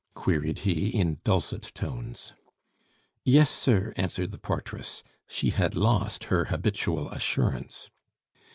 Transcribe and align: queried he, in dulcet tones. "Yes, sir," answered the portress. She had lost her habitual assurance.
queried 0.15 0.57
he, 0.65 0.87
in 0.87 1.19
dulcet 1.23 1.61
tones. 1.75 2.33
"Yes, 3.23 3.51
sir," 3.51 3.93
answered 3.97 4.31
the 4.31 4.39
portress. 4.39 5.03
She 5.29 5.51
had 5.51 5.75
lost 5.75 6.23
her 6.23 6.45
habitual 6.45 7.11
assurance. 7.11 7.91